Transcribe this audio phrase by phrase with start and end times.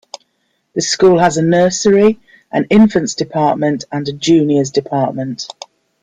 [0.73, 2.19] The school has a nursery,
[2.51, 5.45] an infants department and a juniors department.